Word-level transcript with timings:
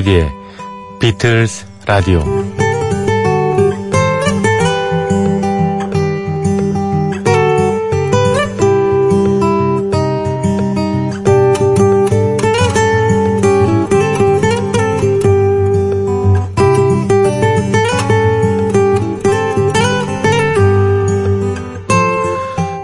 조피디의 0.00 0.32
비틀스 0.98 1.66
라디오 1.86 2.24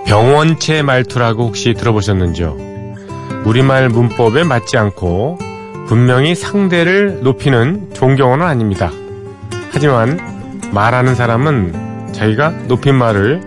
병원체 0.06 0.82
말투라고 0.82 1.44
혹시 1.44 1.74
들어보셨는지요? 1.74 2.56
우리말 3.44 3.88
문법에 3.88 4.44
맞지 4.44 4.76
않고 4.76 5.45
분명히 5.86 6.34
상대를 6.34 7.20
높이는 7.22 7.92
존경어는 7.94 8.44
아닙니다. 8.44 8.90
하지만 9.72 10.18
말하는 10.72 11.14
사람은 11.14 12.12
자기가 12.12 12.50
높임말을 12.68 13.40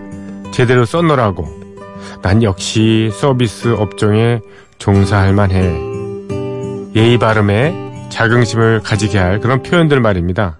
제대로 0.50 0.84
써놓으라고 0.84 1.48
난 2.22 2.42
역시 2.42 3.10
서비스 3.12 3.74
업종에 3.74 4.40
종사할 4.78 5.34
만해 5.34 5.78
예의 6.96 7.18
발음에 7.18 8.08
자긍심을 8.08 8.80
가지게 8.82 9.18
할 9.18 9.40
그런 9.40 9.62
표현들 9.62 10.00
말입니다. 10.00 10.58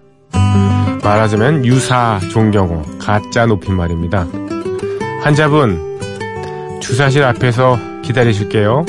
말하자면 1.03 1.65
유사 1.65 2.19
존경어, 2.31 2.83
가짜 2.99 3.45
높임말입니다. 3.45 4.27
환자분, 5.23 6.79
주사실 6.79 7.23
앞에서 7.23 7.77
기다리실게요. 8.03 8.85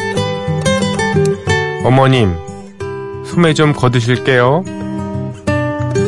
어머님, 1.85 2.37
소매 3.33 3.55
좀 3.55 3.73
거두실게요. 3.73 4.63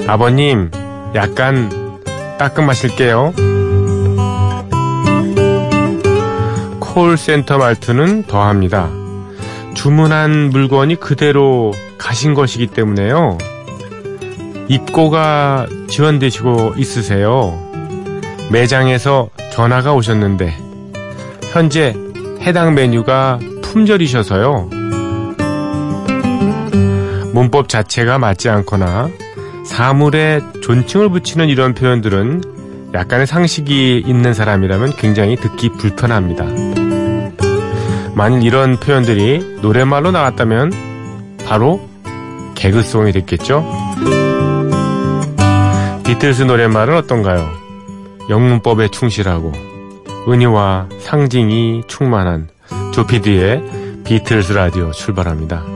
아버님, 0.07 0.71
약간 1.15 1.71
따끔하실게요. 2.39 3.33
콜센터 6.81 7.57
말투는 7.57 8.25
더합니다. 8.25 8.91
주문한 9.73 10.51
물건이 10.51 10.97
그대로 10.97 11.73
가신 11.97 12.35
것이기 12.35 12.67
때문에요. 12.67 13.39
입고가 14.69 15.67
지원되시고 15.89 16.75
있으세요. 16.77 17.59
매장에서 18.51 19.31
전화가 19.51 19.95
오셨는데 19.95 20.55
현재 21.53 21.95
해당 22.43 22.75
메뉴가 22.75 23.39
품절이셔서요. 23.63 24.74
문법 27.35 27.69
자체가 27.69 28.19
맞지 28.19 28.49
않거나 28.49 29.11
사물에 29.67 30.41
존칭을 30.63 31.09
붙이는 31.09 31.49
이런 31.49 31.75
표현들은 31.75 32.93
약간의 32.95 33.27
상식이 33.27 34.05
있는 34.07 34.33
사람이라면 34.33 34.95
굉장히 34.97 35.35
듣기 35.35 35.71
불편합니다. 35.71 36.45
만일 38.15 38.45
이런 38.45 38.79
표현들이 38.79 39.59
노래말로 39.63 40.13
나왔다면 40.13 40.73
바로 41.45 41.89
개그송이 42.55 43.11
됐겠죠? 43.11 43.67
비틀스 46.07 46.43
노래말은 46.43 46.97
어떤가요? 46.97 47.51
영문법에 48.31 48.89
충실하고 48.89 49.53
은유와 50.29 50.89
상징이 51.01 51.83
충만한 51.89 52.49
조피디의 52.93 54.05
비틀스 54.05 54.53
라디오 54.53 54.93
출발합니다. 54.93 55.74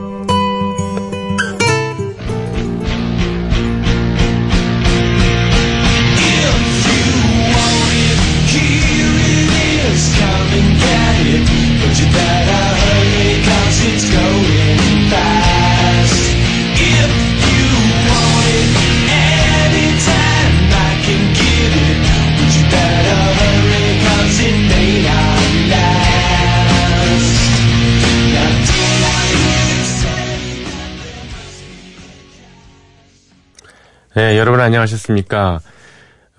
네, 34.19 34.37
여러분 34.37 34.59
안녕하셨습니까? 34.59 35.61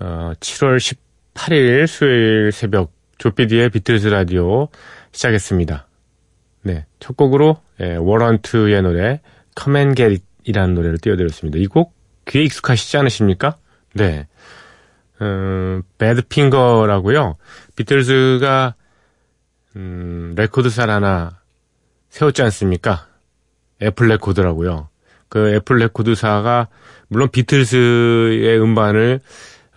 어, 0.01 0.33
7월 0.39 0.77
18일 1.33 1.87
수요일 1.87 2.51
새벽 2.51 2.91
조피디의 3.17 3.71
비틀즈 3.71 4.07
라디오 4.09 4.67
시작했습니다. 5.11 5.87
네, 6.61 6.85
첫 6.99 7.17
곡으로 7.17 7.57
예, 7.79 7.95
워런트의 7.95 8.83
노래 8.83 9.19
Come 9.59 9.79
and 9.79 9.95
Get 9.95 10.23
It이라는 10.43 10.75
노래를 10.75 10.99
띄워드렸습니다. 10.99 11.57
이 11.57 11.65
곡 11.65 11.95
귀에 12.27 12.43
익숙하시지 12.43 12.97
않으십니까? 12.97 13.57
네, 13.95 14.27
어, 15.19 15.81
배드핑거라고요. 15.97 17.37
비틀즈가 17.75 18.75
음, 19.77 20.35
레코드사 20.37 20.83
하나 20.83 21.39
세웠지 22.09 22.43
않습니까? 22.43 23.07
애플 23.81 24.07
레코드라고요. 24.07 24.90
그 25.31 25.53
애플 25.55 25.77
레코드사가 25.77 26.67
물론 27.07 27.29
비틀스의 27.29 28.61
음반을 28.61 29.21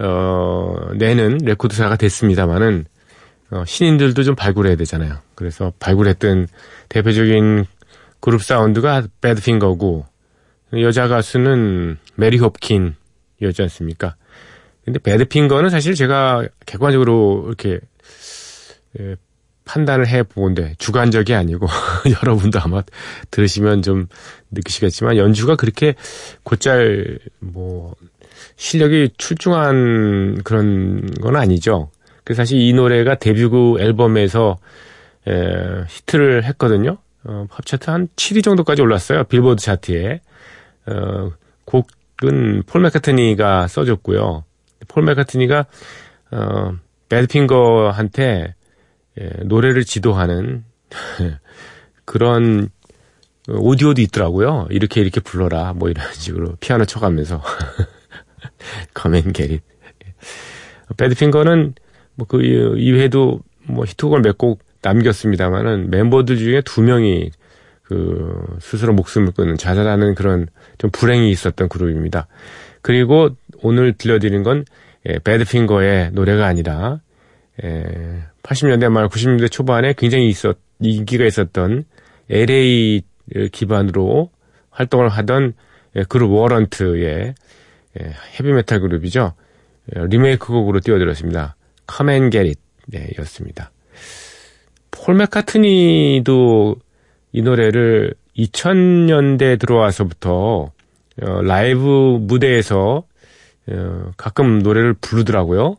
어, 0.01 0.75
내는 0.97 1.39
레코드사가 1.45 1.95
됐습니다만은 1.95 2.87
어, 3.53 3.63
신인들도 3.65 4.25
좀 4.25 4.35
발굴해야 4.35 4.75
되잖아요. 4.75 5.19
그래서 5.37 5.73
발굴했던 5.79 6.49
대표적인 6.89 7.67
그룹 8.19 8.43
사운드가 8.43 9.05
배드핑거고 9.21 10.05
여자 10.81 11.07
가수는 11.07 11.99
메리 12.17 12.39
홉킨이었지 12.39 13.63
않습니까? 13.63 14.17
근데 14.85 14.99
배드핑거는 14.99 15.71
사실 15.71 15.95
제가 15.95 16.49
객관적으로 16.67 17.45
이렇게 17.47 17.79
예, 18.99 19.15
판단을 19.65 20.07
해 20.07 20.23
보는데 20.23 20.75
주관적이 20.79 21.35
아니고 21.35 21.67
여러분도 22.23 22.61
아마 22.61 22.83
들으시면 23.31 23.83
좀 23.83 24.07
느끼시겠지만 24.51 25.17
연주가 25.17 25.57
그렇게 25.57 25.95
곧잘 26.43 27.19
뭐 27.41 27.95
실력이 28.57 29.11
출중한 29.17 30.43
그런 30.45 31.07
건 31.21 31.37
아니죠. 31.37 31.91
그래서 32.25 32.43
사실 32.43 32.61
이 32.61 32.73
노래가 32.73 33.17
데뷔곡 33.17 33.81
앨범에서 33.81 34.59
에, 35.27 35.85
히트를 35.89 36.45
했거든요. 36.45 36.99
어, 37.25 37.47
팝 37.51 37.65
차트 37.65 37.91
한 37.91 38.09
7위 38.17 38.45
정도까지 38.45 38.83
올랐어요. 38.83 39.25
빌보드 39.25 39.63
차트에. 39.63 40.21
어, 40.87 41.31
곡은 41.65 42.65
폴 42.67 42.83
맥카트니가 42.83 43.69
써줬고요. 43.69 44.45
폴 44.89 45.03
맥카트니가 45.05 45.67
어, 46.33 46.73
배드핑거한테 47.09 48.55
예, 49.21 49.31
노래를 49.45 49.85
지도하는 49.85 50.65
그런 52.05 52.69
오디오도 53.49 54.01
있더라고요. 54.03 54.67
이렇게 54.71 55.01
이렇게 55.01 55.21
불러라 55.21 55.73
뭐 55.75 55.91
이런 55.91 56.05
식으로 56.15 56.57
피아노 56.61 56.85
쳐가면서 56.85 57.43
커맨 58.95 59.33
게릿 59.33 59.63
배드핑거는 60.97 61.75
뭐 62.17 62.27
그 62.29 62.43
이외에도 62.43 63.41
뭐 63.67 63.85
히트곡을 63.85 64.23
몇 64.23 64.39
곡 64.39 64.61
남겼습니다만은 64.83 65.91
멤버들 65.91 66.37
중에 66.37 66.61
두 66.61 66.83
명이 66.83 67.31
그 67.83 68.59
스스로 68.61 68.93
목숨을 68.95 69.33
끊는 69.33 69.57
자살하는 69.57 70.15
그런 70.15 70.47
좀 70.79 70.91
불행이 70.91 71.31
있었던 71.31 71.69
그룹입니다. 71.69 72.27
그리고 72.83 73.31
오늘 73.63 73.95
들려드린 73.95 74.43
건 74.43 74.65
예, 75.09 75.19
배드핑거의 75.19 76.11
노래가 76.13 76.47
아니라 76.47 77.01
예, 77.63 78.25
80년대 78.45 78.91
말 78.91 79.09
90년대 79.09 79.51
초반에 79.51 79.95
굉장히 79.97 80.29
있었 80.29 80.59
인기가 80.81 81.25
있었던 81.25 81.85
LA 82.31 83.03
기반으로 83.51 84.31
활동을 84.71 85.09
하던 85.09 85.55
예, 85.97 86.05
그룹 86.05 86.33
워런트의 86.33 87.35
예, 88.01 88.15
헤비메탈 88.39 88.81
그룹이죠. 88.81 89.33
예, 89.97 90.07
리메이크 90.07 90.47
곡으로 90.47 90.81
띄워드렸습니다. 90.81 91.57
Come 91.91 92.13
and 92.13 92.37
Get 92.37 92.49
It 92.49 92.61
네, 92.87 93.09
였습니다. 93.19 93.71
폴 94.91 95.15
맥카트니도 95.15 96.77
이 97.33 97.43
노래를 97.43 98.15
2000년대 98.37 99.59
들어와서부터 99.59 100.73
어, 101.23 101.43
라이브 101.43 102.19
무대에서 102.21 103.05
어, 103.69 104.11
가끔 104.17 104.59
노래를 104.59 104.95
부르더라고요. 104.95 105.77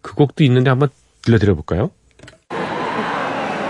그 0.00 0.14
곡도 0.14 0.44
있는데 0.44 0.70
한번 0.70 0.88
들려드려볼까요? 1.21 1.91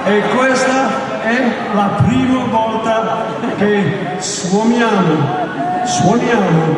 E 0.06 0.22
questa 0.36 1.22
è 1.24 1.74
la 1.74 2.04
prima 2.06 2.46
volta 2.46 3.26
che 3.58 4.18
suoniamo 4.20 5.46
suoniamo 5.86 6.78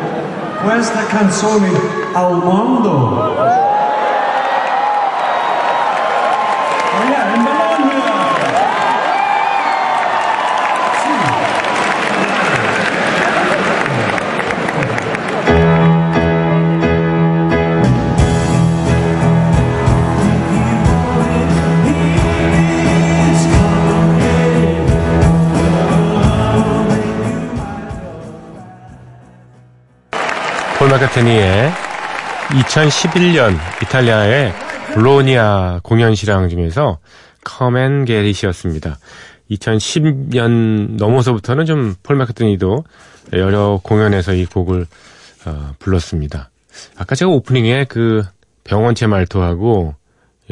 questa 0.62 1.04
canzone 1.06 1.70
al 2.12 2.36
mondo. 2.36 3.61
폴 30.93 30.99
마카트니의 30.99 31.71
2011년 32.49 33.57
이탈리아의 33.81 34.53
블로니아 34.93 35.79
공연 35.81 36.13
실황 36.13 36.49
중에서 36.49 36.99
커맨 37.43 38.05
게릿이었습니다. 38.05 38.99
2010년 39.49 40.97
넘어서부터는 40.97 41.65
좀 41.65 41.95
폴 42.03 42.15
마카트니도 42.15 42.83
여러 43.33 43.79
공연에서 43.81 44.35
이 44.35 44.45
곡을 44.45 44.85
어, 45.47 45.73
불렀습니다. 45.79 46.51
아까 46.95 47.15
제가 47.15 47.31
오프닝에 47.31 47.85
그 47.85 48.21
병원체 48.63 49.07
말투하고 49.07 49.95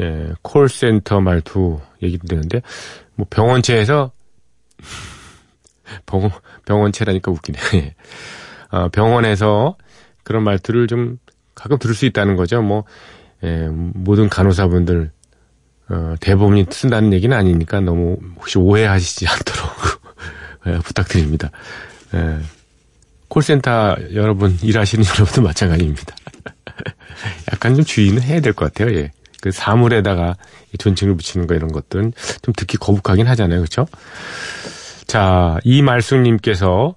예, 0.00 0.28
콜센터 0.42 1.20
말투 1.20 1.80
얘기 2.02 2.18
드렸는데 2.18 2.62
뭐 3.14 3.28
병원체에서 3.30 4.10
병, 6.04 6.30
병원체라니까 6.64 7.30
웃기네. 7.30 7.58
어, 8.72 8.88
병원에서 8.88 9.76
그런 10.22 10.44
말투를 10.44 10.86
좀 10.86 11.18
가끔 11.54 11.78
들을 11.78 11.94
수 11.94 12.06
있다는 12.06 12.36
거죠. 12.36 12.62
뭐 12.62 12.84
예, 13.44 13.68
모든 13.68 14.28
간호사분들 14.28 15.10
어, 15.90 16.14
대부분이 16.20 16.66
쓴다는 16.70 17.12
얘기는 17.12 17.36
아니니까 17.36 17.80
너무 17.80 18.16
혹시 18.36 18.58
오해하시지 18.58 19.26
않도록 19.28 20.02
예, 20.66 20.78
부탁드립니다. 20.78 21.50
예, 22.14 22.38
콜센터 23.28 23.96
여러분 24.14 24.56
일하시는 24.62 25.04
여러분도 25.04 25.42
마찬가지입니다. 25.48 26.14
약간 27.52 27.74
좀 27.74 27.84
주의는 27.84 28.22
해야 28.22 28.40
될 28.40 28.52
것 28.52 28.72
같아요. 28.72 28.94
예. 28.96 29.10
그 29.40 29.50
사물에다가 29.50 30.36
존칭을 30.78 31.16
붙이는 31.16 31.48
거 31.48 31.54
이런 31.54 31.72
것들은 31.72 32.12
좀 32.42 32.54
듣기 32.56 32.76
거북하긴 32.76 33.26
하잖아요. 33.26 33.58
그렇죠? 33.58 33.88
자, 35.08 35.58
이말숙님께서 35.64 36.94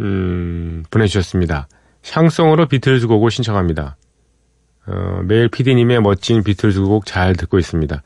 음, 0.00 0.82
보내주셨습니다. 0.90 1.68
샹송으로 2.04 2.66
비틀즈 2.66 3.06
곡을 3.08 3.30
신청합니다. 3.30 3.96
어, 4.86 5.22
매일 5.24 5.48
PD님의 5.48 6.02
멋진 6.02 6.42
비틀즈 6.44 6.82
곡 6.82 7.06
잘 7.06 7.34
듣고 7.34 7.58
있습니다. 7.58 8.02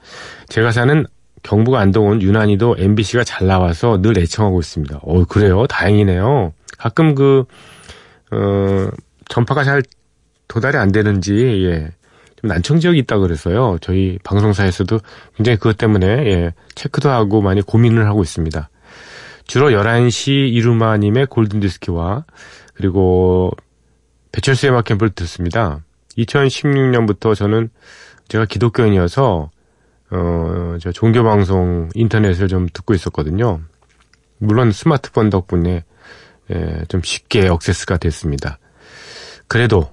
제가 0.49 0.71
사는 0.71 1.05
경북 1.43 1.75
안동은 1.75 2.23
유난히도 2.23 2.77
MBC가 2.79 3.25
잘 3.25 3.47
나와서 3.47 4.01
늘 4.01 4.19
애청하고 4.19 4.61
있습니다. 4.61 5.01
어, 5.03 5.25
그래요? 5.25 5.67
다행이네요. 5.67 6.53
가끔 6.79 7.15
그, 7.15 7.45
어, 8.31 8.89
전파가 9.29 9.65
잘 9.65 9.83
도달이 10.47 10.77
안 10.77 10.93
되는지, 10.93 11.65
예. 11.65 11.91
좀 12.41 12.49
난청 12.49 12.79
지역이 12.79 12.99
있다 13.01 13.19
그래서요. 13.19 13.79
저희 13.81 14.19
방송사에서도 14.23 15.01
굉장히 15.37 15.57
그것 15.59 15.77
때문에, 15.77 16.07
예, 16.07 16.53
체크도 16.77 17.11
하고 17.11 17.43
많이 17.43 17.63
고민을 17.63 18.07
하고 18.07 18.23
있습니다. 18.23 18.71
주로 19.47 19.71
11시 19.71 20.53
이루마님의 20.53 21.27
골든디스키와 21.27 22.25
그리고 22.75 23.51
배철수의 24.33 24.73
음악 24.73 24.85
캠프를 24.85 25.11
듣습니다. 25.11 25.81
2016년부터 26.17 27.35
저는 27.35 27.71
제가 28.29 28.45
기독교인이어서 28.45 29.51
어, 30.11 30.77
저 30.81 30.93
종교 30.93 31.23
방송 31.23 31.89
인터넷을 31.95 32.49
좀 32.49 32.69
듣고 32.73 32.95
있었거든요. 32.95 33.61
물론 34.39 34.73
스마트폰 34.73 35.31
덕분에 35.31 35.85
예, 36.51 36.85
좀 36.89 37.03
쉽게 37.03 37.49
억세스가 37.49 37.99
됐습니다. 37.99 38.59
그래도 39.49 39.93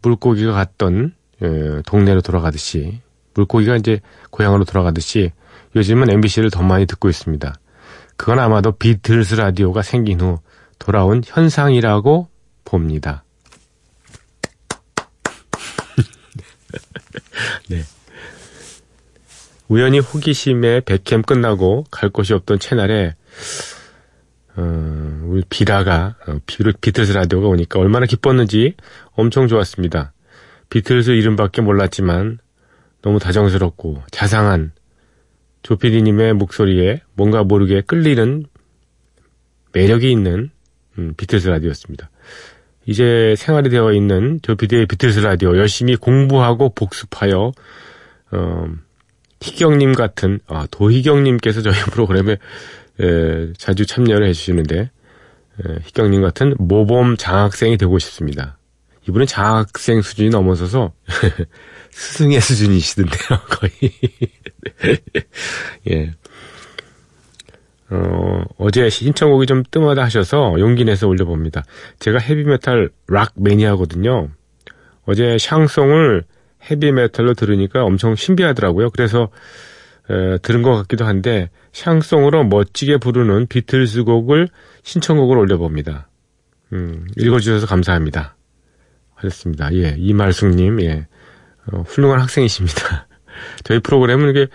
물고기가 0.00 0.52
갔던 0.52 1.14
예, 1.42 1.82
동네로 1.86 2.22
돌아가듯이 2.22 3.00
물고기가 3.34 3.76
이제 3.76 4.00
고향으로 4.30 4.64
돌아가듯이 4.64 5.32
요즘은 5.76 6.10
MBC를 6.10 6.50
더 6.50 6.62
많이 6.62 6.86
듣고 6.86 7.08
있습니다. 7.08 7.54
그건 8.16 8.38
아마도 8.38 8.72
비틀스 8.72 9.34
라디오가 9.34 9.82
생긴 9.82 10.20
후 10.20 10.38
돌아온 10.78 11.22
현상이라고 11.24 12.28
봅니다. 12.64 13.24
네. 17.68 17.82
우연히 19.68 20.00
호기심에 20.00 20.80
백캠 20.80 21.22
끝나고 21.22 21.84
갈 21.90 22.10
곳이 22.10 22.34
없던 22.34 22.58
채널에 22.58 23.14
어, 24.54 25.22
우리 25.24 25.42
비라가 25.48 26.16
어, 26.26 26.38
비틀스 26.46 27.12
라디오가 27.12 27.48
오니까 27.48 27.78
얼마나 27.80 28.06
기뻤는지 28.06 28.74
엄청 29.12 29.48
좋았습니다. 29.48 30.12
비틀스 30.68 31.10
이름밖에 31.12 31.62
몰랐지만 31.62 32.38
너무 33.00 33.18
다정스럽고 33.18 34.02
자상한 34.10 34.72
조피디님의 35.62 36.34
목소리에 36.34 37.00
뭔가 37.14 37.44
모르게 37.44 37.80
끌리는 37.80 38.44
매력이 39.72 40.10
있는 40.10 40.50
음, 40.98 41.14
비틀스 41.16 41.48
라디오였습니다. 41.48 42.10
이제 42.86 43.34
생활이 43.36 43.70
되어 43.70 43.92
있는 43.92 44.40
조피디의 44.42 44.86
비틀스 44.86 45.20
라디오 45.20 45.56
열심히 45.56 45.96
공부하고 45.96 46.74
복습하여 46.74 47.52
어, 48.32 48.66
희경님 49.40 49.92
같은 49.92 50.40
아, 50.46 50.66
도희경님께서 50.70 51.62
저희 51.62 51.74
프로그램에 51.90 52.38
에, 53.00 53.52
자주 53.58 53.86
참여를 53.86 54.26
해주시는데 54.28 54.80
에, 54.80 55.78
희경님 55.84 56.22
같은 56.22 56.54
모범 56.58 57.16
장학생이 57.16 57.76
되고 57.76 57.98
싶습니다. 57.98 58.58
이분은 59.08 59.26
장학생 59.26 60.00
수준이 60.02 60.30
넘어서서 60.30 60.92
스승의 61.90 62.40
수준이시던데요, 62.40 63.38
거의. 63.50 63.92
예. 65.90 66.12
어, 67.92 68.42
어제 68.56 68.88
신청곡이 68.88 69.44
좀 69.46 69.62
뜸하다 69.70 70.02
하셔서 70.02 70.54
용기 70.58 70.84
내서 70.84 71.06
올려봅니다. 71.08 71.62
제가 71.98 72.18
헤비메탈 72.18 72.88
락 73.08 73.32
매니아거든요. 73.36 74.30
어제 75.04 75.36
샹송을 75.38 76.24
헤비메탈로 76.70 77.34
들으니까 77.34 77.84
엄청 77.84 78.14
신비하더라고요. 78.14 78.90
그래서 78.90 79.28
에, 80.08 80.38
들은 80.38 80.62
것 80.62 80.74
같기도 80.76 81.04
한데 81.04 81.50
샹송으로 81.72 82.44
멋지게 82.44 82.96
부르는 82.96 83.46
비틀스 83.46 84.04
곡을 84.04 84.48
신청곡을 84.84 85.36
올려봅니다. 85.36 86.08
음, 86.72 87.06
읽어주셔서 87.18 87.66
감사합니다. 87.66 88.36
하셨습니다. 89.16 89.72
예, 89.74 89.96
이말숙님, 89.98 90.80
예, 90.80 91.06
어, 91.70 91.82
훌륭한 91.82 92.20
학생이십니다. 92.20 93.06
저희 93.64 93.80
프로그램은 93.80 94.30
이게 94.30 94.46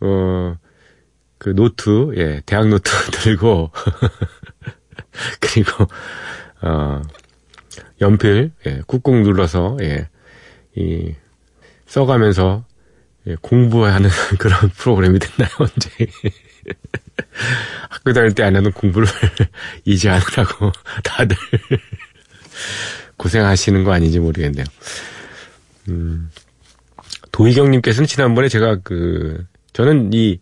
어, 0.00 0.56
그 1.40 1.54
노트, 1.54 2.12
예, 2.18 2.42
대학 2.44 2.68
노트 2.68 2.90
들고 3.22 3.72
그리고 5.40 5.86
어, 6.60 7.00
연필, 8.02 8.52
예, 8.66 8.82
꾹꾹 8.86 9.22
눌러서 9.22 9.78
예, 9.80 10.10
이 10.76 11.14
써가면서 11.86 12.66
예, 13.26 13.36
공부하는 13.40 14.10
그런 14.38 14.68
프로그램이 14.68 15.18
됐나요, 15.18 15.50
언제? 15.58 16.06
학교 17.88 18.12
다닐 18.12 18.34
때 18.34 18.42
안 18.42 18.54
하는 18.54 18.70
공부를 18.72 19.08
이제 19.86 20.10
하느라고 20.10 20.72
다들 21.02 21.36
고생하시는 23.16 23.82
거 23.82 23.92
아닌지 23.92 24.18
모르겠네요. 24.20 24.66
음, 25.88 26.30
도희경님께서는 27.32 28.06
지난번에 28.06 28.48
제가 28.48 28.80
그, 28.84 29.46
저는 29.72 30.12
이, 30.12 30.38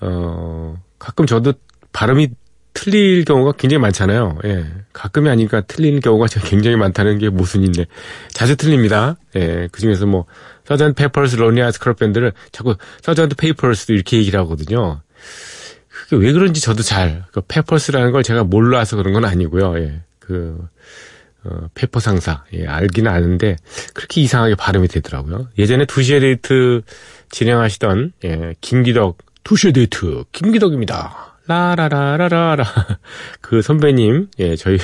어, 0.00 0.76
가끔 0.98 1.26
저도 1.26 1.54
발음이 1.92 2.28
틀릴 2.74 3.24
경우가 3.24 3.52
굉장히 3.52 3.80
많잖아요. 3.80 4.38
예. 4.44 4.64
가끔이 4.92 5.28
아니니까 5.28 5.62
틀리는 5.62 5.98
경우가 6.00 6.26
굉장히 6.44 6.76
많다는 6.76 7.18
게 7.18 7.28
모순인데, 7.28 7.86
자주 8.30 8.56
틀립니다. 8.56 9.16
예. 9.34 9.68
그 9.72 9.80
중에서 9.80 10.06
뭐, 10.06 10.26
Sgt. 10.64 10.94
Pepper's 10.94 11.36
Lonely 11.36 11.72
Hearts 11.72 11.80
Club 11.80 11.98
Band를 11.98 12.32
자꾸 12.52 12.76
서전 13.02 13.30
페이퍼스도 13.30 13.94
이렇게 13.94 14.18
얘기를 14.18 14.38
하거든요. 14.40 15.00
그게 15.88 16.24
왜 16.24 16.32
그런지 16.32 16.60
저도 16.60 16.82
잘, 16.82 17.24
그 17.32 17.40
Pepper's라는 17.40 18.12
걸 18.12 18.22
제가 18.22 18.44
몰라서 18.44 18.96
그런 18.96 19.12
건 19.12 19.24
아니고요. 19.24 19.76
예. 19.78 20.02
그, 20.20 20.58
어, 21.44 21.68
Pepper 21.74 21.98
상사. 22.00 22.44
예, 22.52 22.66
알기는 22.66 23.10
아는데, 23.10 23.56
그렇게 23.94 24.20
이상하게 24.20 24.54
발음이 24.54 24.86
되더라고요. 24.88 25.48
예전에 25.58 25.84
두시에 25.84 26.20
데이트 26.20 26.82
진행하시던, 27.30 28.12
예, 28.24 28.54
김기덕, 28.60 29.18
두시에 29.44 29.72
데이트, 29.72 30.24
김기덕입니다. 30.32 31.38
라라라라라라. 31.46 32.64
그 33.40 33.62
선배님, 33.62 34.28
예, 34.38 34.56
저희, 34.56 34.78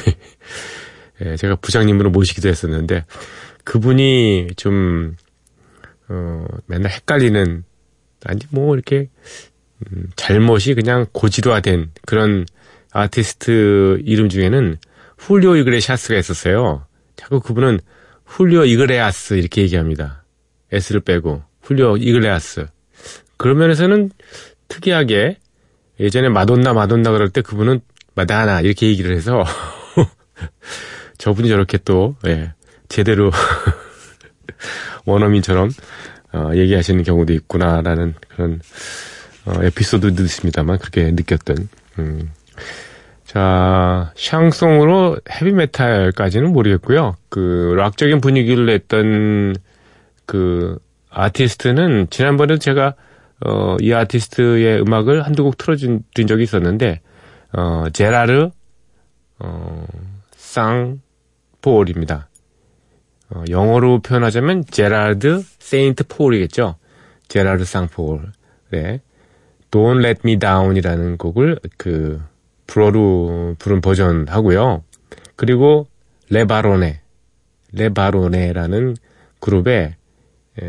예, 1.25 1.37
제가 1.37 1.57
부장님으로 1.57 2.11
모시기도 2.11 2.49
했었는데 2.49 3.05
그분이 3.65 4.49
좀 4.57 5.17
어, 6.09 6.45
맨날 6.67 6.93
헷갈리는 6.93 7.65
아니 8.25 8.41
뭐 8.51 8.75
이렇게 8.75 9.11
음, 9.87 10.11
잘못이 10.17 10.75
그냥 10.75 11.07
고지도화된 11.13 11.93
그런 12.07 12.47
아티스트 12.93 14.03
이름 14.05 14.29
중에는 14.29 14.79
훌리오 15.19 15.57
이그레샤스가 15.57 16.19
있었어요. 16.19 16.87
자꾸 17.17 17.41
그분은 17.41 17.81
훌리오 18.25 18.65
이그레아스 18.65 19.35
이렇게 19.35 19.63
얘기합니다. 19.63 20.25
S를 20.73 21.01
빼고 21.01 21.43
훌리오 21.63 21.97
이글레아스. 21.97 22.67
그런 23.37 23.59
면에서는 23.59 24.11
특이하게 24.69 25.39
예전에 26.01 26.29
마돈나 26.29 26.73
마돈나 26.73 27.13
그럴 27.13 27.31
때 27.31 27.41
그분은 27.43 27.81
마다나 28.15 28.61
이렇게 28.61 28.87
얘기를 28.87 29.15
해서 29.15 29.45
저분이 31.19 31.49
저렇게 31.49 31.79
또 31.85 32.17
예, 32.27 32.53
제대로 32.89 33.31
원어민처럼 35.07 35.71
어, 36.33 36.51
얘기하시는 36.55 37.03
경우도 37.03 37.33
있구나라는 37.33 38.15
그런 38.29 38.61
어, 39.47 39.63
에피소드도 39.63 40.23
있습니다만 40.23 40.79
그렇게 40.79 41.11
느꼈던 41.11 41.69
음. 41.99 42.31
자 43.25 44.13
샹송으로 44.17 45.19
헤비메탈까지는 45.31 46.53
모르겠고요 46.53 47.17
그 47.29 47.75
락적인 47.77 48.21
분위기를 48.21 48.67
냈던 48.67 49.57
그 50.27 50.79
아티스트는 51.11 52.09
지난번에도 52.11 52.59
제가 52.59 52.95
어, 53.45 53.77
이 53.81 53.93
아티스트의 53.93 54.81
음악을 54.81 55.23
한두 55.25 55.45
곡 55.45 55.59
틀어준 55.59 56.03
적이 56.27 56.43
있었는데 56.43 57.01
어, 57.53 57.85
제라르 57.93 58.51
어, 59.39 59.87
쌍폴입니다. 60.35 62.29
어, 63.31 63.45
영어로 63.49 64.01
표현하자면 64.01 64.65
제라드 64.71 65.43
세인트 65.59 66.05
폴이겠죠. 66.09 66.77
제라드 67.29 67.65
쌍폴. 67.65 68.33
네. 68.71 69.01
Don't 69.71 70.05
Let 70.05 70.21
Me 70.25 70.39
Down이라는 70.39 71.17
곡을 71.17 71.59
그 71.77 72.23
불어로 72.67 73.57
부른 73.59 73.81
버전 73.81 74.29
하고요. 74.29 74.85
그리고 75.37 75.89
레바로네, 76.31 77.01
레바로네라는 77.73 78.97
그룹의 79.41 79.97
에, 80.63 80.65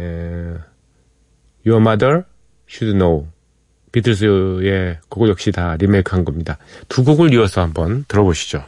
Your 1.66 1.82
Mother 1.82 2.24
Should 2.70 2.98
Know 2.98 3.28
비틀스의 3.92 5.00
곡을 5.10 5.30
역시 5.30 5.52
다 5.52 5.78
리메이크한 5.78 6.26
겁니다. 6.26 6.58
두 6.90 7.04
곡을 7.04 7.34
이어서 7.34 7.62
한번 7.62 8.04
들어보시죠. 8.08 8.64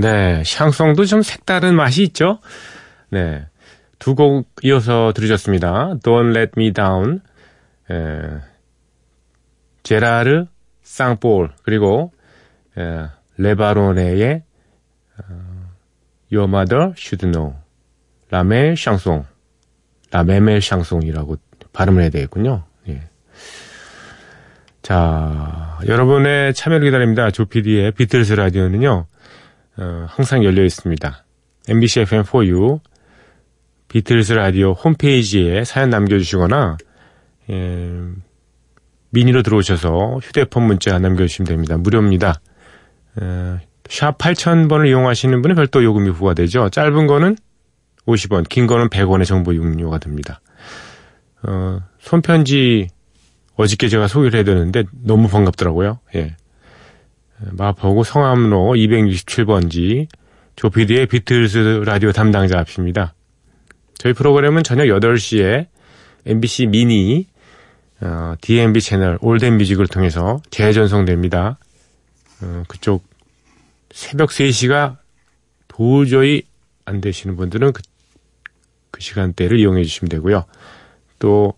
네, 0.00 0.42
샹송도 0.44 1.04
좀 1.04 1.22
색다른 1.22 1.74
맛이 1.74 2.02
있죠? 2.04 2.38
네. 3.10 3.46
두 3.98 4.14
곡 4.14 4.48
이어서 4.62 5.12
들으셨습니다. 5.14 5.96
Don't 6.02 6.34
Let 6.34 6.52
Me 6.56 6.72
Down, 6.72 7.20
에, 7.90 8.40
제라르 9.82 10.46
쌍볼, 10.82 11.50
그리고 11.64 12.12
에, 12.78 13.08
레바로네의 13.36 14.42
어, 15.18 15.68
Your 16.32 16.48
Mother 16.48 16.94
Should 16.96 17.30
Know, 17.30 17.56
라멜 18.30 18.76
샹송, 18.76 19.26
라메멜 20.12 20.60
샹송이라고 20.62 21.36
발음을 21.74 22.00
해야 22.02 22.10
되겠군요. 22.10 22.64
예. 22.88 23.02
자, 24.80 25.78
여러분의 25.86 26.54
참여를 26.54 26.86
기다립니다. 26.86 27.30
조피디의 27.30 27.92
비틀스 27.92 28.32
라디오는요. 28.32 29.06
어, 29.80 30.06
항상 30.08 30.44
열려 30.44 30.62
있습니다. 30.64 31.24
MBC 31.68 32.02
FM4U 32.04 32.80
비틀스 33.88 34.34
라디오 34.34 34.72
홈페이지에 34.72 35.64
사연 35.64 35.90
남겨주시거나 35.90 36.76
예, 37.50 37.90
미니로 39.10 39.42
들어오셔서 39.42 40.20
휴대폰 40.22 40.66
문자 40.66 40.98
남겨주시면 40.98 41.48
됩니다. 41.48 41.78
무료입니다. 41.78 42.40
어, 43.20 43.58
샵 43.88 44.18
8000번을 44.18 44.88
이용하시는 44.88 45.42
분은 45.42 45.56
별도 45.56 45.82
요금이 45.82 46.12
부과되죠. 46.12 46.68
짧은 46.68 47.06
거는 47.06 47.36
50원, 48.06 48.48
긴 48.48 48.66
거는 48.66 48.88
100원의 48.88 49.24
정보 49.24 49.52
이용료가 49.52 49.98
됩니다. 49.98 50.40
어, 51.42 51.80
손편지 51.98 52.88
어저께 53.56 53.88
제가 53.88 54.08
소개를 54.08 54.38
해드렸는데 54.40 54.84
너무 55.02 55.28
반갑더라고요. 55.28 56.00
예. 56.14 56.36
마포구 57.52 58.04
성암로 58.04 58.74
267번지 58.74 60.06
조피디의 60.56 61.06
비틀스 61.06 61.82
라디오 61.86 62.12
담당자 62.12 62.58
앞입니다. 62.58 63.14
저희 63.94 64.12
프로그램은 64.12 64.62
저녁 64.62 64.84
8시에 64.84 65.66
MBC 66.26 66.66
미니 66.66 67.26
어, 68.02 68.34
DMB 68.40 68.80
채널 68.80 69.18
올덴 69.20 69.56
뮤직을 69.58 69.86
통해서 69.86 70.40
재전송됩니다. 70.50 71.58
어, 72.42 72.64
그쪽 72.68 73.04
새벽 73.90 74.30
3시가 74.30 74.96
도저히 75.68 76.42
안 76.84 77.00
되시는 77.00 77.36
분들은 77.36 77.72
그, 77.72 77.82
그 78.90 79.00
시간대를 79.00 79.58
이용해 79.58 79.82
주시면 79.84 80.08
되고요. 80.10 80.44
또 81.18 81.54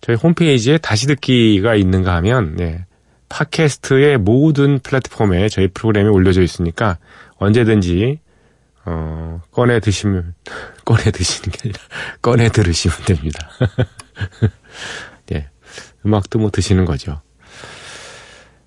저희 0.00 0.16
홈페이지에 0.16 0.78
다시 0.78 1.06
듣기가 1.06 1.74
있는가 1.74 2.14
하면 2.16 2.56
네, 2.56 2.86
팟캐스트의 3.28 4.18
모든 4.18 4.78
플랫폼에 4.78 5.48
저희 5.48 5.68
프로그램이 5.68 6.08
올려져 6.08 6.42
있으니까 6.42 6.98
언제든지 7.36 8.20
어, 8.84 9.40
꺼내 9.52 9.80
드시면 9.80 10.34
꺼내 10.84 11.10
드시는 11.10 11.50
게 11.50 11.58
아니라 11.64 11.78
꺼내 12.22 12.48
들으시면 12.48 12.96
됩니다. 13.06 13.50
예, 15.32 15.48
음악도 16.06 16.38
뭐 16.38 16.50
드시는 16.50 16.84
거죠. 16.84 17.20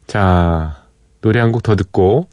자, 0.07 0.85
노래 1.21 1.39
한 1.39 1.51
곡 1.51 1.63
더 1.63 1.75
듣고 1.75 2.27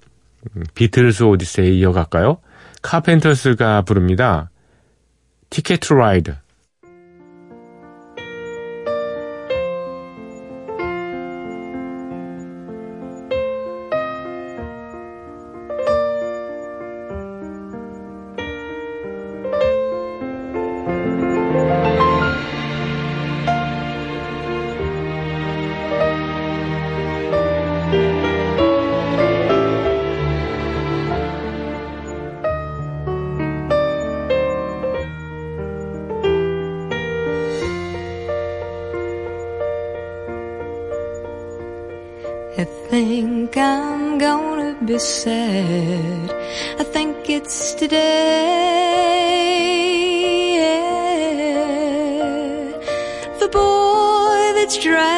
음, 0.56 0.64
비틀스 0.74 1.22
오디세이 1.24 1.78
이어갈까요? 1.78 2.38
카펜터스가 2.82 3.82
부릅니다. 3.82 4.50
Ticket 5.50 5.80
to 5.80 5.94
Ride. 5.94 6.34
Gonna 44.98 45.06
sad. 45.06 46.30
I 46.80 46.84
think 46.84 47.30
it's 47.30 47.74
today. 47.74 47.98
The 53.38 53.48
boy 53.48 54.52
that's 54.56 54.78
driving 54.82 55.17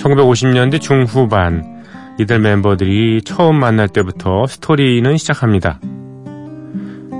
1950년대 0.00 0.80
중후반 0.80 1.84
이들 2.18 2.38
멤버들이 2.38 3.22
처음 3.22 3.56
만날 3.56 3.88
때부터 3.88 4.46
스토리는 4.46 5.16
시작합니다. 5.16 5.78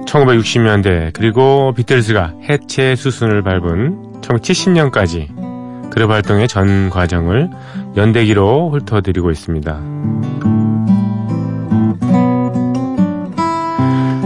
1960년대 0.06 1.12
그리고 1.12 1.72
비틀스가 1.74 2.34
해체 2.48 2.96
수순을 2.96 3.42
밟은 3.42 4.20
1970년까지 4.22 5.90
그룹 5.90 6.10
활동의 6.10 6.48
전 6.48 6.90
과정을 6.90 7.50
연대기로 7.96 8.70
훑어드리고 8.70 9.30
있습니다. 9.30 9.80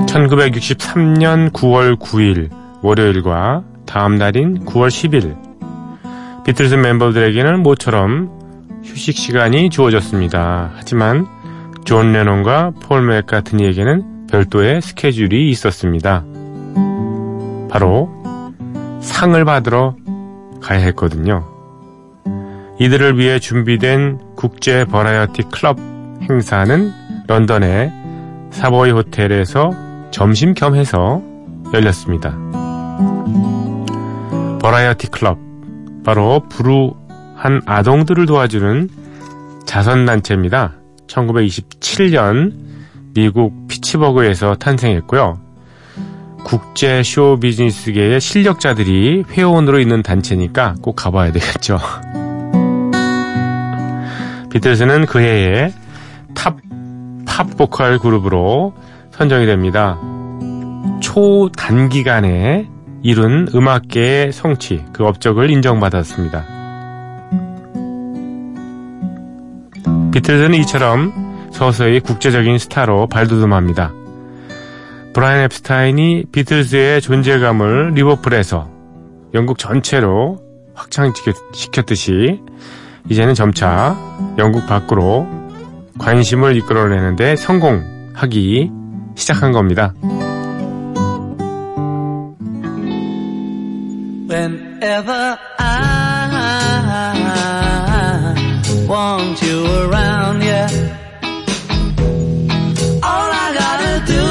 1963년 0.06 1.50
9월 1.52 1.98
9일 1.98 2.50
월요일과 2.82 3.64
다음 3.86 4.16
날인 4.16 4.64
9월 4.64 4.88
10일 4.88 5.36
비틀스 6.44 6.74
멤버들에게는 6.74 7.62
모처럼 7.62 8.33
휴식 8.84 9.16
시간이 9.16 9.70
주어졌습니다. 9.70 10.70
하지만 10.74 11.26
존 11.84 12.12
레논과 12.12 12.72
폴 12.82 13.02
맥카트니에게는 13.06 14.26
별도의 14.28 14.82
스케줄이 14.82 15.50
있었습니다. 15.50 16.24
바로 17.70 18.08
상을 19.00 19.44
받으러 19.44 19.96
가야 20.60 20.78
했거든요. 20.86 21.44
이들을 22.78 23.18
위해 23.18 23.38
준비된 23.38 24.34
국제 24.36 24.84
버라이어티 24.84 25.42
클럽 25.50 25.78
행사는 26.28 26.92
런던의 27.26 27.92
사보이 28.50 28.90
호텔에서 28.90 29.70
점심 30.10 30.54
겸 30.54 30.74
해서 30.74 31.22
열렸습니다. 31.72 32.36
버라이어티 34.60 35.08
클럽 35.10 35.38
바로 36.04 36.42
불우 36.48 37.03
한 37.44 37.60
아동들을 37.66 38.24
도와주는 38.24 38.88
자선단체입니다. 39.66 40.76
1927년 41.08 42.54
미국 43.12 43.68
피츠버그에서 43.68 44.54
탄생했고요. 44.54 45.38
국제 46.42 47.02
쇼 47.02 47.38
비즈니스계의 47.38 48.18
실력자들이 48.18 49.24
회원으로 49.28 49.78
있는 49.78 50.02
단체니까 50.02 50.76
꼭 50.80 50.96
가봐야 50.96 51.32
되겠죠. 51.32 51.78
비틀스는 54.50 55.04
그 55.04 55.18
해에 55.20 55.70
탑 56.34 56.56
팝 57.26 57.56
보컬 57.58 57.98
그룹으로 57.98 58.72
선정이 59.10 59.44
됩니다. 59.44 59.98
초단기간에 61.00 62.70
이룬 63.02 63.48
음악계의 63.52 64.32
성취, 64.32 64.84
그 64.92 65.04
업적을 65.04 65.50
인정받았습니다. 65.50 66.53
비틀즈는 70.14 70.54
이처럼 70.60 71.50
서서히 71.52 71.98
국제적인 71.98 72.56
스타로 72.58 73.08
발돋움합니다. 73.08 73.92
브라이언 75.12 75.44
앱스타인이 75.46 76.26
비틀즈의 76.30 77.00
존재감을 77.00 77.94
리버풀에서 77.94 78.70
영국 79.34 79.58
전체로 79.58 80.38
확장시켰듯이 80.74 82.40
이제는 83.08 83.34
점차 83.34 83.96
영국 84.38 84.68
밖으로 84.68 85.26
관심을 85.98 86.56
이끌어내는데 86.58 87.34
성공하기 87.34 88.70
시작한 89.16 89.50
겁니다. 89.50 89.94
Whenever 94.30 95.36
want 99.23 99.41
you 99.41 99.59
around, 99.83 100.37
yeah. 100.49 100.67
All 103.11 103.29
I 103.45 103.47
gotta 103.63 103.95
do 104.15 104.27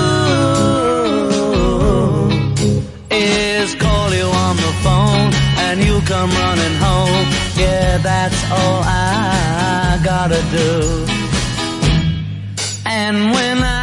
is 3.11 3.69
call 3.85 4.09
you 4.21 4.29
on 4.47 4.55
the 4.67 4.73
phone 4.85 5.31
and 5.65 5.77
you 5.87 5.97
come 6.13 6.31
running 6.45 6.77
home. 6.87 7.27
Yeah, 7.63 7.91
that's 8.09 8.41
all 8.59 8.81
I 8.85 10.01
gotta 10.11 10.43
do. 10.59 10.71
And 12.85 13.17
when 13.35 13.57
I 13.63 13.77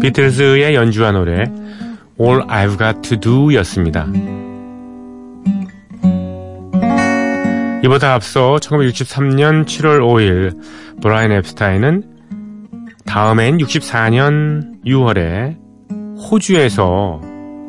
비틀즈의 0.00 0.74
연주한 0.74 1.14
노래 1.14 1.61
All 2.23 2.47
I've 2.47 2.77
Got 2.77 3.01
to 3.01 3.19
Do 3.19 3.53
였습니다. 3.55 4.07
이보다 7.83 8.13
앞서 8.13 8.55
1963년 8.61 9.65
7월 9.65 9.99
5일 9.99 11.01
브라이언 11.01 11.33
앱스타인은 11.33 12.03
다음엔 13.05 13.57
64년 13.57 14.81
6월에 14.85 15.57
호주에서 16.17 17.19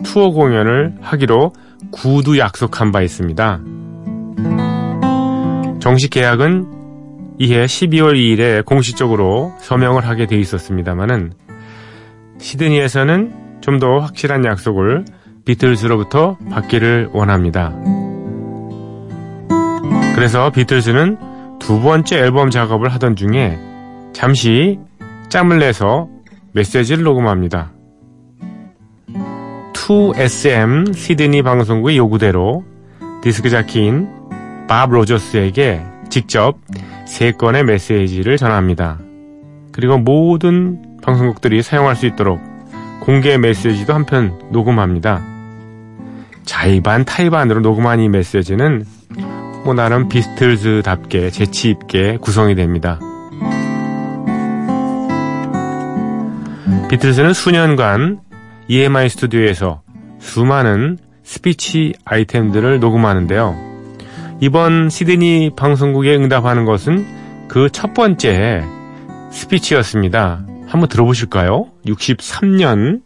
투어 0.04 0.30
공연을 0.30 0.98
하기로 1.00 1.52
구두 1.90 2.38
약속한 2.38 2.92
바 2.92 3.02
있습니다. 3.02 3.60
정식 5.80 6.10
계약은 6.10 6.66
이해 7.38 7.64
12월 7.64 8.14
2일에 8.14 8.64
공식적으로 8.64 9.52
서명을 9.58 10.06
하게 10.06 10.26
돼 10.26 10.38
있었습니다만은 10.38 11.32
시드니에서는 12.38 13.43
좀 13.64 13.78
더 13.78 13.98
확실한 13.98 14.44
약속을 14.44 15.06
비틀즈로부터 15.46 16.36
받기를 16.50 17.08
원합니다. 17.14 17.72
그래서 20.14 20.50
비틀즈는 20.50 21.58
두 21.60 21.80
번째 21.80 22.18
앨범 22.18 22.50
작업을 22.50 22.90
하던 22.90 23.16
중에 23.16 23.58
잠시 24.12 24.78
짬을 25.30 25.60
내서 25.60 26.08
메시지를 26.52 27.04
녹음합니다. 27.04 27.72
2SM 29.72 30.94
시드니 30.94 31.42
방송국의 31.42 31.96
요구대로 31.96 32.64
디스크 33.22 33.48
자키인 33.48 34.08
밥 34.68 34.90
로저스에게 34.90 35.80
직접 36.10 36.58
세 37.06 37.32
건의 37.32 37.64
메시지를 37.64 38.36
전합니다. 38.36 38.98
그리고 39.72 39.96
모든 39.96 40.98
방송국들이 41.02 41.62
사용할 41.62 41.96
수 41.96 42.04
있도록 42.04 42.53
공개 43.04 43.36
메시지도 43.36 43.92
한편 43.92 44.40
녹음합니다. 44.50 45.22
자의반 46.44 47.04
타의반으로 47.04 47.60
녹음한 47.60 48.00
이 48.00 48.08
메시지는 48.08 48.84
뭐 49.64 49.74
나름 49.74 50.08
비스틀즈답게 50.08 51.30
재치 51.30 51.70
있게 51.70 52.18
구성이 52.20 52.54
됩니다. 52.54 52.98
비틀즈는 56.88 57.32
수년간 57.32 58.20
EMI 58.68 59.08
스튜디오에서 59.08 59.82
수많은 60.18 60.98
스피치 61.24 61.94
아이템들을 62.04 62.80
녹음하는데요. 62.80 63.74
이번 64.40 64.88
시드니 64.88 65.50
방송국에 65.56 66.14
응답하는 66.16 66.64
것은 66.64 67.06
그 67.48 67.68
첫 67.70 67.94
번째 67.94 68.64
스피치였습니다. 69.30 70.44
한번 70.73 70.87
들어보실까요? 70.89 71.71
63년 71.85 73.01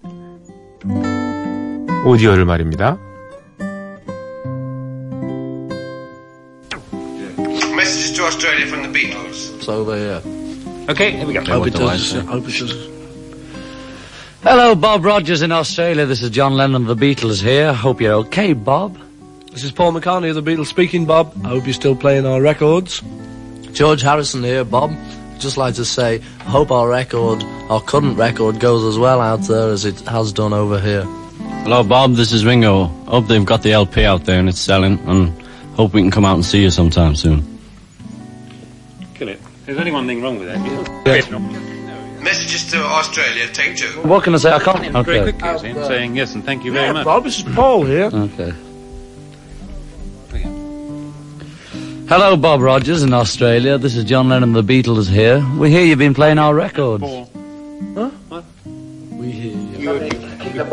오디오를 2.06 2.46
말입니다. 2.46 2.98
Messages 7.76 8.14
to 8.14 8.26
Australia 8.26 8.68
from 8.68 8.84
the 8.84 8.92
Beatles. 8.92 9.52
It's 9.58 9.68
over 9.68 9.96
here. 9.96 10.22
Okay, 10.90 11.12
here 11.12 11.26
we 11.26 11.34
go. 11.34 11.42
Hope 11.42 11.68
it 11.68 11.74
does. 11.74 12.14
Hope 12.14 12.48
it 12.48 12.60
does. 12.60 12.90
Hello, 14.44 14.76
Bob 14.76 15.06
Rogers 15.06 15.42
in 15.42 15.52
Australia. 15.54 16.06
This 16.06 16.22
is 16.22 16.30
John 16.30 16.56
Lennon 16.56 16.84
of 16.84 16.88
the 16.88 16.96
Beatles 16.96 17.42
here. 17.42 17.72
Hope 17.72 18.02
you're 18.02 18.16
okay, 18.28 18.52
Bob. 18.52 18.98
This 19.52 19.64
is 19.64 19.72
Paul 19.72 19.94
McCartney 19.94 20.30
of 20.30 20.36
the 20.36 20.44
Beatles 20.44 20.68
speaking, 20.68 21.06
Bob. 21.06 21.34
I 21.46 21.50
hope 21.50 21.66
you're 21.66 21.74
still 21.74 21.96
playing 21.96 22.26
our 22.26 22.42
records. 22.42 23.02
George 23.72 24.02
Harrison 24.02 24.44
here, 24.44 24.66
Bob. 24.66 24.92
Just 25.39 25.57
like 25.57 25.75
to 25.77 25.85
say, 25.85 26.21
I 26.41 26.43
hope 26.45 26.71
our 26.73 26.89
record, 26.89 27.43
our 27.71 27.81
current 27.81 28.19
record, 28.19 28.59
goes 28.59 28.85
as 28.85 28.99
well 28.99 29.21
out 29.21 29.43
there 29.43 29.69
as 29.71 29.85
it 29.85 30.01
has 30.01 30.33
done 30.33 30.53
over 30.53 30.81
here. 30.81 31.05
Hello, 31.63 31.85
Bob. 31.85 32.15
This 32.15 32.33
is 32.33 32.45
Ringo. 32.45 32.85
Hope 33.07 33.29
they've 33.29 33.45
got 33.45 33.63
the 33.63 33.73
LP 33.73 34.05
out 34.05 34.25
there 34.25 34.41
and 34.41 34.49
it's 34.49 34.59
selling, 34.61 34.99
and 35.07 35.31
hope 35.77 35.93
we 35.95 36.01
can 36.03 36.11
come 36.11 36.25
out 36.25 36.35
and 36.35 36.45
see 36.45 36.63
you 36.63 36.71
sometime 36.71 37.15
soon. 37.15 37.43
Kill 39.15 39.29
it. 39.29 39.41
There's 39.65 39.79
only 39.79 39.93
one 39.93 40.07
thing 40.07 40.23
wrong 40.23 40.39
with 40.39 40.49
that. 40.49 40.59
Messages 42.23 42.71
to 42.73 42.79
Australia, 42.83 43.47
take 43.53 43.77
two. 43.77 43.87
What 44.03 44.25
can 44.25 44.35
I 44.35 44.39
say? 44.39 44.51
I 44.51 44.59
can't. 44.59 44.81
Very 45.07 45.21
Okay. 45.21 45.33
quickly, 45.33 45.69
Ian, 45.71 45.85
saying 45.85 46.17
yes 46.17 46.35
and 46.35 46.45
thank 46.45 46.65
you 46.65 46.73
very 46.73 46.87
Yeah, 46.87 46.93
much. 46.95 47.05
Bob, 47.05 47.23
this 47.25 47.39
is 47.39 47.45
Paul 47.55 47.85
here. 47.85 48.11
Okay. 48.13 48.53
Hello, 52.09 52.39
Bob 52.39 52.63
Rogers 52.63 53.03
in 53.03 53.13
Australia. 53.13 53.77
This 53.77 53.95
is 53.95 54.03
John 54.03 54.31
Lennon, 54.31 54.57
of 54.57 54.67
the 54.67 54.83
Beatles 54.83 55.11
here. 55.11 55.47
We 55.59 55.71
hear 55.71 55.85
you've 55.85 55.99
been 55.99 56.15
playing 56.15 56.39
our 56.39 56.55
records. 56.55 57.05
Huh? 57.05 58.09
What? 58.31 58.45
We 59.11 59.31
hear 59.31 59.55
you. 59.55 60.09
keep 60.41 60.55
the 60.55 60.67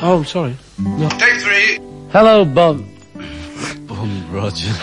Oh, 0.00 0.18
I'm 0.18 0.24
sorry. 0.24 0.56
Take 1.18 1.40
three. 1.40 1.80
Hello, 2.12 2.44
Bob. 2.44 2.80
Bob 3.88 4.08
Rogers. 4.30 4.78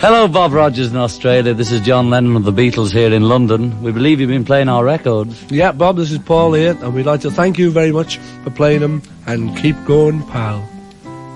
Hello, 0.00 0.28
Bob 0.28 0.54
Rogers 0.54 0.90
in 0.90 0.96
Australia. 0.96 1.52
This 1.52 1.72
is 1.72 1.82
John 1.82 2.08
Lennon 2.08 2.36
of 2.36 2.44
the 2.44 2.52
Beatles 2.54 2.90
here 2.90 3.12
in 3.12 3.28
London. 3.28 3.82
We 3.82 3.92
believe 3.92 4.18
you've 4.18 4.30
been 4.30 4.46
playing 4.46 4.70
our 4.70 4.82
records. 4.82 5.44
Yeah, 5.52 5.72
Bob, 5.72 5.96
this 5.96 6.10
is 6.10 6.20
Paul 6.20 6.54
here, 6.54 6.74
and 6.80 6.94
we'd 6.94 7.04
like 7.04 7.20
to 7.20 7.30
thank 7.30 7.58
you 7.58 7.70
very 7.70 7.92
much 7.92 8.16
for 8.44 8.50
playing 8.50 8.80
them, 8.80 9.02
and 9.26 9.54
keep 9.58 9.76
going, 9.84 10.22
pal. 10.28 10.66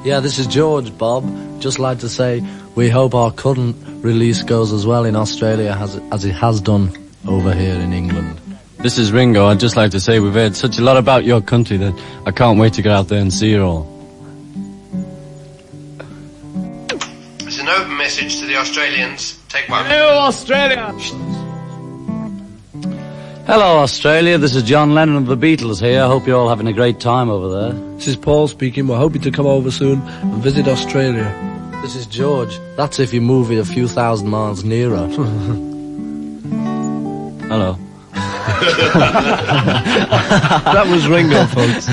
Yeah, 0.07 0.21
this 0.21 0.39
is 0.39 0.47
George, 0.47 0.97
Bob. 0.97 1.25
Just 1.61 1.81
like 1.81 1.99
to 1.99 2.09
say, 2.09 2.41
we 2.77 2.89
hope 2.89 3.13
our 3.13 3.33
current 3.33 3.75
release 4.05 4.45
goes 4.45 4.73
as 4.73 4.87
well 4.87 5.05
in 5.05 5.17
Australia 5.17 5.77
as, 5.77 6.01
as 6.13 6.25
it 6.25 6.31
has 6.31 6.61
done 6.61 6.97
over 7.27 7.53
here 7.53 7.75
in 7.75 7.93
England. 7.93 8.41
This 8.79 8.99
is 8.99 9.11
Ringo. 9.11 9.47
I'd 9.47 9.59
just 9.59 9.75
like 9.75 9.91
to 9.91 9.99
say 9.99 10.21
we've 10.21 10.33
heard 10.33 10.55
such 10.55 10.79
a 10.79 10.83
lot 10.83 10.97
about 10.97 11.25
your 11.25 11.41
country 11.41 11.77
that 11.79 11.93
I 12.25 12.31
can't 12.31 12.57
wait 12.57 12.75
to 12.75 12.83
get 12.83 12.93
out 12.93 13.09
there 13.09 13.19
and 13.21 13.35
see 13.35 13.51
you 13.51 13.65
all. 13.65 13.83
It's 17.41 17.59
an 17.59 17.69
open 17.69 17.97
message 17.97 18.39
to 18.39 18.47
the 18.47 18.59
Australians. 18.59 19.43
Take 19.49 19.69
one. 19.69 19.87
Hello, 23.45 23.79
Australia. 23.79 24.39
This 24.39 24.55
is 24.55 24.63
John 24.63 24.95
Lennon 24.95 25.17
of 25.17 25.27
the 25.27 25.37
Beatles 25.37 25.81
here. 25.81 26.05
I 26.05 26.07
hope 26.07 26.29
you're 26.29 26.39
all 26.39 26.49
having 26.49 26.69
a 26.69 26.73
great 26.73 27.01
time 27.01 27.29
over 27.29 27.73
there. 27.73 27.86
This 27.97 28.09
is 28.09 28.17
Paul 28.17 28.47
speaking. 28.49 28.87
We're 28.89 28.99
hoping 28.99 29.23
to 29.23 29.31
come 29.31 29.47
over 29.47 29.71
soon 29.71 30.01
and 30.03 30.43
visit 30.43 30.69
Australia. 30.69 31.33
This 31.83 31.95
is 31.97 32.07
George. 32.07 32.59
That's 32.77 32.99
if 32.99 33.13
you 33.15 33.21
move 33.21 33.51
it 33.51 33.59
a 33.59 33.65
few 33.65 33.89
thousand 33.89 34.29
miles 34.29 34.65
nearer. 34.65 35.07
Hello. 37.49 37.79
That 40.77 40.87
was 40.91 41.07
Ringo, 41.09 41.45
folks. 41.47 41.87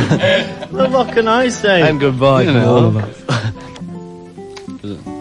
Well, 0.72 0.90
what 0.92 1.14
can 1.14 1.28
I 1.28 1.50
say? 1.50 1.82
and 1.88 2.00
goodbye 2.00 2.42
You 2.44 2.48
from 2.52 2.62
know. 2.62 2.76
all 2.76 2.86
of 2.86 2.98
us. 2.98 3.20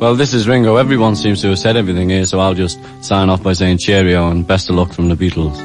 Well, 0.00 0.16
this 0.16 0.34
is 0.34 0.46
Ringo. 0.46 0.76
Everyone 0.76 1.16
seems 1.16 1.40
to 1.42 1.48
have 1.50 1.58
said 1.58 1.76
everything 1.78 2.10
here, 2.10 2.26
so 2.26 2.38
I'll 2.38 2.52
just 2.54 2.78
sign 3.00 3.30
off 3.30 3.42
by 3.42 3.52
saying 3.54 3.78
cheerio 3.78 4.28
and 4.30 4.46
best 4.46 4.68
of 4.68 4.76
luck 4.76 4.92
from 4.92 5.08
the 5.08 5.14
Beatles. 5.14 5.56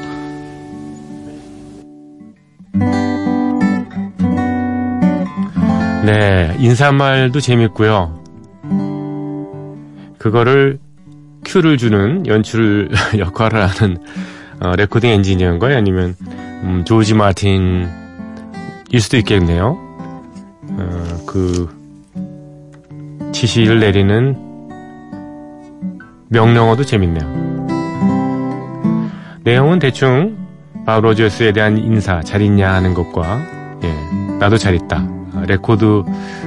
네, 6.10 6.56
인사말도 6.58 7.38
재밌고요. 7.38 8.18
그거를 10.18 10.80
큐를 11.44 11.78
주는 11.78 12.26
연출 12.26 12.90
역할을 13.16 13.64
하는 13.64 13.98
어, 14.58 14.74
레코딩 14.74 15.08
엔지니어인가요? 15.08 15.76
아니면 15.76 16.16
음, 16.64 16.82
조지 16.84 17.14
마틴 17.14 17.88
일 18.90 19.00
수도 19.00 19.18
있겠네요. 19.18 19.78
어, 20.70 21.24
그 21.28 21.68
지시를 23.30 23.78
내리는 23.78 24.36
명령어도 26.28 26.84
재밌네요. 26.84 27.68
내용은 29.44 29.78
대충 29.78 30.36
밥 30.84 31.02
로저스에 31.02 31.52
대한 31.52 31.78
인사 31.78 32.20
잘 32.20 32.42
있냐 32.42 32.72
하는 32.74 32.94
것과 32.94 33.40
예, 33.84 33.94
나도 34.40 34.58
잘 34.58 34.74
있다. 34.74 35.19
아, 35.34 35.44
레코드 35.46 36.02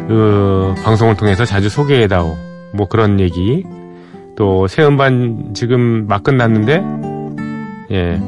어, 0.10 0.76
방송을 0.84 1.15
통해서 1.15 1.46
자주 1.46 1.69
소개해다오. 1.69 2.38
뭐 2.74 2.88
그런 2.88 3.19
얘기. 3.19 3.63
또 4.36 4.65
새 4.67 4.84
음반 4.84 5.52
지금 5.54 6.08
막 6.08 6.24
끝났는데 6.24 6.84
예 7.91 8.19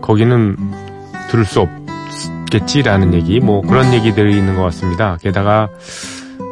거기는 0.00 0.56
들을 1.30 1.44
수 1.44 1.66
없겠지라는 2.46 3.12
얘기. 3.14 3.38
뭐 3.40 3.60
그런 3.60 3.92
얘기들이 3.92 4.36
있는 4.36 4.56
것 4.56 4.62
같습니다. 4.64 5.18
게다가 5.20 5.68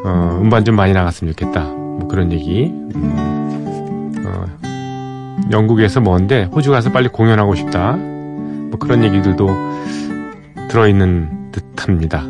어, 0.05 0.39
음반 0.43 0.65
좀 0.65 0.77
많이 0.77 0.93
나갔으면 0.93 1.33
좋겠다. 1.33 1.63
뭐 1.65 2.07
그런 2.09 2.33
얘기. 2.33 2.67
음, 2.67 4.13
어, 4.27 4.45
영국에서 5.51 6.01
먼데 6.03 6.45
호주 6.45 6.71
가서 6.71 6.93
빨리 6.93 7.09
공연하고 7.09 7.55
싶다. 7.55 7.93
뭐 7.97 8.73
그런 8.79 9.05
얘기들도 9.05 9.49
들어있는 10.69 11.53
듯합니다. 11.53 12.25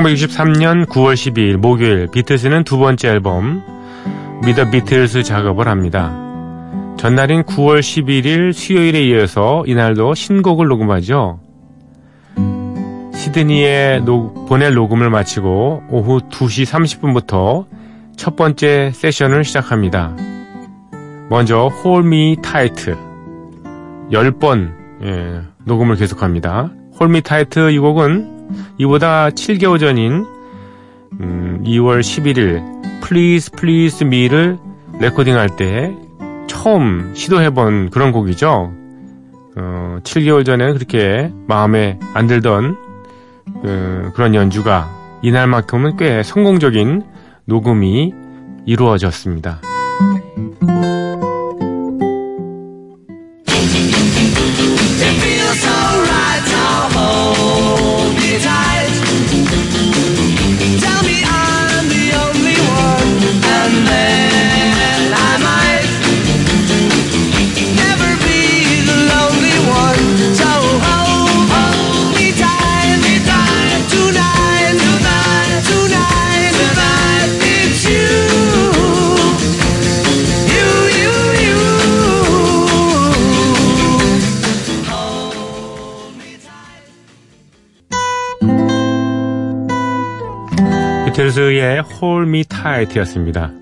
1963년 0.00 0.84
9월 0.86 1.14
12일 1.14 1.56
목요일 1.56 2.08
비틀스는 2.12 2.64
두 2.64 2.76
번째 2.78 3.08
앨범 3.08 3.62
Meet 4.44 4.58
The 4.58 4.68
Beatles 4.70 5.22
작업을 5.22 5.68
합니다. 5.68 6.12
전날인 6.98 7.42
9월 7.44 7.80
11일 7.80 8.52
수요일에 8.52 9.02
이어서 9.04 9.62
이날도 9.66 10.14
신곡을 10.14 10.66
녹음하죠. 10.68 11.40
시드니에 13.14 14.00
노- 14.04 14.34
보낼 14.46 14.74
녹음을 14.74 15.08
마치고 15.08 15.84
오후 15.88 16.20
2시 16.30 16.66
30분부터 16.66 17.64
첫 18.16 18.36
번째 18.36 18.90
세션을 18.94 19.44
시작합니다. 19.44 20.14
먼저 21.30 21.70
Me 22.04 22.36
Tight 22.42 22.92
10번 24.12 24.72
예, 25.04 25.40
녹음을 25.64 25.96
계속합니다. 25.96 26.70
Me 27.00 27.20
Tight 27.22 27.60
이 27.72 27.78
곡은 27.78 28.35
이보다 28.78 29.30
7개월 29.30 29.80
전인 29.80 30.26
음, 31.20 31.62
2월 31.64 32.00
11일 32.00 33.02
Please 33.02 33.50
Please 33.56 34.06
Me를 34.06 34.58
레코딩할 35.00 35.56
때 35.56 35.94
처음 36.46 37.14
시도해본 37.14 37.90
그런 37.90 38.12
곡이죠. 38.12 38.72
어, 39.56 39.98
7개월 40.02 40.44
전에는 40.44 40.74
그렇게 40.74 41.32
마음에 41.46 41.98
안 42.14 42.26
들던 42.26 42.76
그, 43.62 44.10
그런 44.14 44.34
연주가 44.34 44.90
이날만큼은 45.22 45.96
꽤 45.96 46.22
성공적인 46.22 47.02
녹음이 47.46 48.12
이루어졌습니다. 48.66 49.60
비틀즈의 91.36 91.82
Hold 91.92 92.28
Me 92.28 92.44
Tight였습니다. 92.44 93.52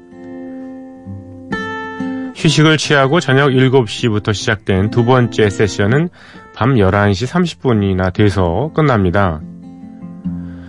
휴식을 2.36 2.78
취하고 2.78 3.18
저녁 3.18 3.50
7시부터 3.50 4.32
시작된 4.32 4.90
두 4.90 5.04
번째 5.04 5.50
세션은 5.50 6.08
밤 6.54 6.74
11시 6.74 7.26
30분이나 7.26 8.12
돼서 8.12 8.70
끝납니다. 8.74 9.40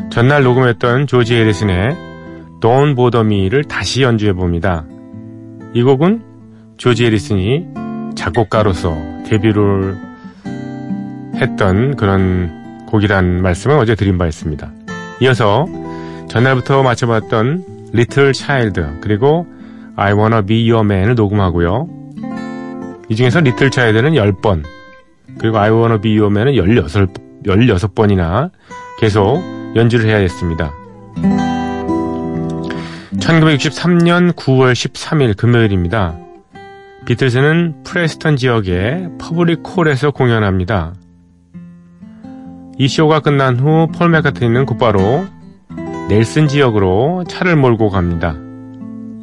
전날 0.10 0.44
녹음했던 0.44 1.06
조지 1.06 1.36
해리슨의 1.36 1.96
Don't 2.62 2.96
Bother 2.96 3.26
Me를 3.26 3.64
다시 3.66 4.02
연주해 4.02 4.34
봅니다. 4.34 4.86
이 5.74 5.84
곡은 5.84 6.24
조지 6.78 7.06
해리슨이 7.06 7.68
작곡가로서 8.16 8.98
데뷔를 9.28 9.96
했던 11.36 11.96
그런 11.96 12.86
곡이란 12.88 13.42
말씀을 13.44 13.78
어제 13.78 13.94
드린 13.94 14.18
바 14.18 14.26
있습니다. 14.26 14.72
이어서 15.22 15.66
전날부터 16.28 16.84
맞춰봤던 16.84 17.64
Little 17.94 18.32
Child 18.34 18.82
그리고 19.02 19.48
I 19.96 20.14
Wanna 20.14 20.42
Be 20.46 20.70
Your 20.70 20.86
Man을 20.86 21.16
녹음하고요. 21.16 21.88
이 23.10 23.16
중에서 23.16 23.40
Little 23.40 23.70
Child는 23.72 24.14
10번, 24.14 24.64
그리고 25.40 25.60
I 25.60 25.70
Wanna 25.72 26.02
Be 26.02 26.18
Your 26.20 26.36
Man은 26.36 26.56
16, 26.56 27.44
16번이나 27.46 28.50
계속 29.00 29.42
연주를 29.76 30.10
해야 30.10 30.18
했습니다. 30.18 30.74
1963년 33.20 34.34
9월 34.34 34.74
13일 34.74 35.38
금요일입니다. 35.38 36.16
비틀즈는 37.06 37.84
프레스턴 37.84 38.36
지역의 38.36 39.10
Public 39.20 39.62
Hall에서 39.64 40.12
공연합니다. 40.12 40.94
이 42.78 42.88
쇼가 42.88 43.20
끝난 43.22 43.58
후 43.58 43.88
폴 43.88 44.10
맥카트니는 44.10 44.66
곧바로 44.66 45.26
넬슨 46.08 46.48
지역으로 46.48 47.24
차를 47.28 47.56
몰고 47.56 47.90
갑니다. 47.90 48.36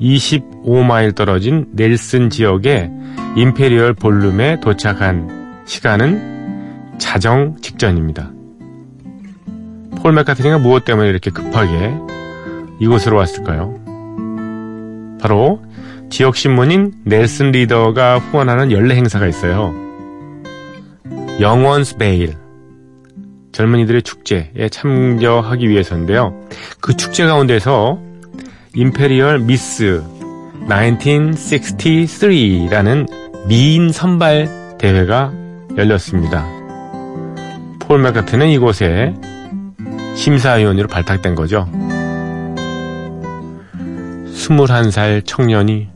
25마일 0.00 1.14
떨어진 1.14 1.66
넬슨 1.72 2.28
지역의 2.28 2.90
Imperial 3.36 3.94
Ballroom에 3.94 4.58
도착한 4.60 5.62
시간은 5.64 6.98
자정 6.98 7.56
직전입니다. 7.60 8.32
폴 9.96 10.12
맥카트니가 10.12 10.58
무엇 10.58 10.84
때문에 10.84 11.08
이렇게 11.08 11.30
급하게 11.30 11.94
이곳으로 12.80 13.16
왔을까요? 13.16 13.74
바로 15.20 15.62
지역 16.10 16.34
신문인 16.34 16.92
넬슨 17.04 17.52
리더가 17.52 18.18
후원하는 18.18 18.72
연례 18.72 18.96
행사가 18.96 19.28
있어요. 19.28 19.72
Young 21.40 21.72
Ones 21.72 21.96
Ball 21.96 22.34
젊은이들의 23.52 24.02
축제에 24.02 24.68
참여하기 24.70 25.68
위해서인데요. 25.68 26.34
그 26.80 26.96
축제 26.96 27.26
가운데서 27.26 28.00
Imperial 28.74 29.40
Miss 29.40 30.02
1963라는 30.68 33.06
미인 33.46 33.92
선발 33.92 34.78
대회가 34.78 35.30
열렸습니다. 35.76 36.46
폴 37.80 38.00
맥카트니는 38.00 38.48
이곳에 38.48 39.14
심사위원으로 40.14 40.88
발탁된 40.88 41.34
거죠. 41.34 41.68
21살 44.32 45.22
청년이 45.24 45.88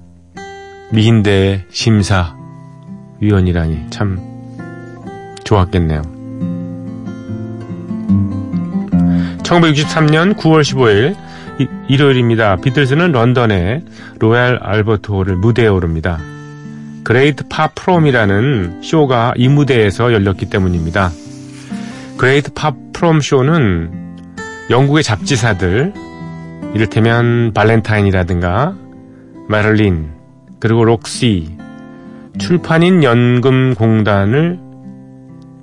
미인대회 0.91 1.65
심사위원이라니 1.71 3.91
참 3.91 4.19
좋았겠네요. 5.45 6.16
1963년 9.47 10.37
9월 10.37 10.61
15일 10.63 11.17
이, 11.61 11.67
일요일입니다. 11.89 12.57
비틀즈는 12.57 13.13
런던의 13.13 13.83
로얄 14.19 14.59
알버트 14.61 15.11
홀을 15.11 15.37
무대에 15.37 15.69
오릅니다. 15.69 16.19
Great 17.05 17.47
Pop 17.49 17.75
Prom이라는 17.75 18.83
쇼가 18.83 19.35
이 19.37 19.49
무대에서 19.49 20.13
열렸기 20.13 20.51
때문입니다. 20.51 21.11
Great 22.19 22.53
Pop 22.53 22.75
Prom 22.93 23.21
쇼는 23.21 24.17
영국의 24.71 25.05
잡지사들 25.05 25.93
이를테면 26.75 27.53
발렌타인이라든가 27.55 28.75
마를린 29.49 30.11
그리고 30.59 30.85
록시 30.85 31.57
출판인 32.39 33.05
연금공단을 33.05 34.59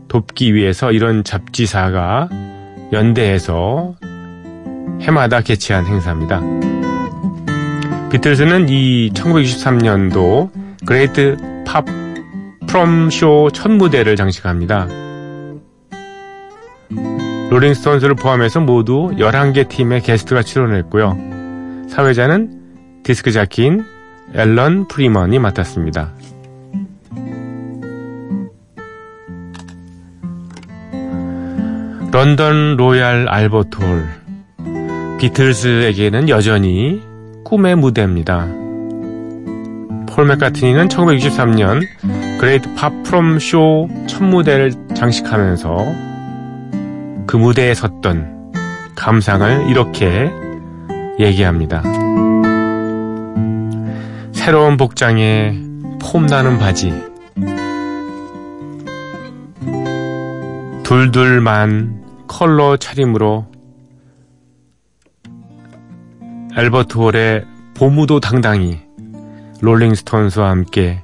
돕기 0.07 0.53
위해서 0.53 0.91
이런 0.91 1.23
잡지사가 1.23 2.29
연대해서 2.93 3.95
해마다 5.01 5.41
개최한 5.41 5.85
행사입니다. 5.85 6.41
비틀즈는 8.11 8.69
이 8.69 9.11
1963년도 9.13 10.51
Great 10.85 11.35
Pop 11.65 11.85
Prom 12.67 13.14
쇼 13.14 13.49
첫 13.53 13.71
무대를 13.71 14.15
장식합니다. 14.15 14.87
롤링스톤스를 17.49 18.15
포함해서 18.15 18.61
모두 18.61 19.11
11개 19.17 19.67
팀의 19.67 20.01
게스트가 20.01 20.43
출연했고요. 20.43 21.17
사회자는 21.89 23.01
디스크 23.03 23.31
자키인 23.31 23.83
앨런 24.33 24.87
프리먼이 24.87 25.39
맡았습니다. 25.39 26.13
런던 32.13 32.77
로얄 32.77 33.27
알버트 33.27 33.77
홀 33.77 34.05
비틀즈에게는 35.17 36.29
여전히 36.29 37.01
꿈의 37.43 37.75
무대입니다. 37.75 38.45
폴 40.07 40.27
맥카트니는 40.27 40.89
1963년 40.89 41.81
Great 42.39 42.71
Pop 42.75 42.93
Prom 43.01 43.39
쇼 43.39 43.89
첫 44.05 44.23
무대를 44.23 44.73
장식하면서 44.93 45.87
그 47.25 47.35
무대에 47.35 47.73
섰던 47.73 48.53
감상을 48.93 49.71
이렇게 49.71 50.29
얘기합니다. 51.19 51.81
새로운 54.33 54.77
복장에 54.77 55.57
폼나는 55.99 56.59
바지 56.59 56.93
둘둘만 60.83 62.02
컬러 62.33 62.77
차림으로 62.77 63.45
앨버트 66.57 66.97
홀의 66.97 67.45
보무도 67.75 68.19
당당히 68.19 68.79
롤링스톤스와 69.61 70.49
함께 70.49 71.03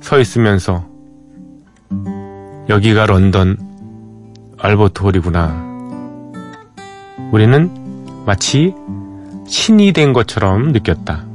서 0.00 0.20
있으면서 0.20 0.86
여기가 2.68 3.06
런던 3.06 3.56
알버트 4.56 5.02
홀이구나. 5.02 5.66
우리는 7.32 8.24
마치 8.24 8.72
신이 9.48 9.92
된 9.92 10.12
것처럼 10.12 10.70
느꼈다. 10.70 11.26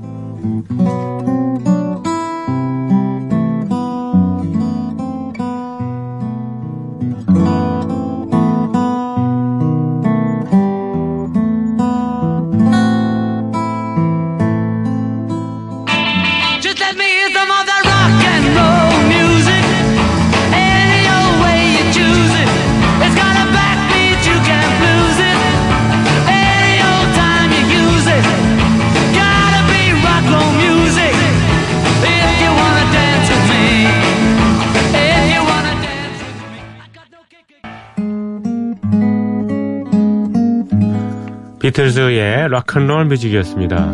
비틀즈의 41.97 42.49
Rock 42.49 42.70
and 42.70 42.85
Roll 42.85 43.05
Music이었습니다. 43.05 43.93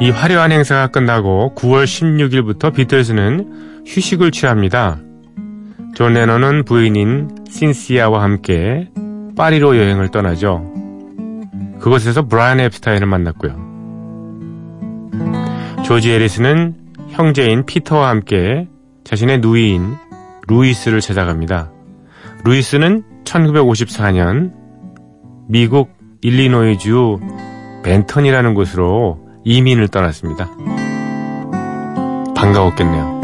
이 0.00 0.10
화려한 0.10 0.52
행사가 0.52 0.86
끝나고 0.88 1.54
9월 1.56 1.84
16일부터 1.84 2.72
비틀즈는 2.72 3.84
휴식을 3.84 4.30
취합니다. 4.30 4.98
존 5.96 6.14
레논은 6.14 6.64
부인인 6.64 7.30
신시아와 7.50 8.22
함께 8.22 8.88
파리로 9.36 9.76
여행을 9.76 10.10
떠나죠. 10.10 10.72
그곳에서 11.80 12.26
브라이언 12.28 12.60
앱스타인을 12.60 13.08
만났고요. 13.08 13.56
조지 15.84 16.12
해리슨은 16.12 16.74
형제인 17.08 17.66
피터와 17.66 18.08
함께 18.08 18.68
자신의 19.02 19.40
누이인 19.40 19.96
루이스를 20.46 21.00
찾아갑니다. 21.00 21.72
루이스는 22.44 23.13
1954년 23.24 24.52
미국 25.48 25.90
일리노이주 26.22 27.20
벤턴이라는 27.82 28.54
곳으로 28.54 29.20
이민을 29.44 29.88
떠났습니다. 29.88 30.50
반가웠겠네요. 32.34 33.20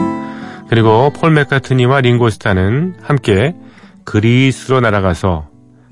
그리고 0.69 1.11
폴 1.11 1.33
맥카트니와 1.33 2.01
링고스타는 2.03 2.97
함께 3.03 3.55
그리스로 4.05 4.81
날아가서 4.81 5.49